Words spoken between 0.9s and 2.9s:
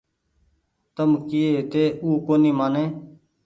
تم ڪيئي هيتي او ڪونيٚ مآني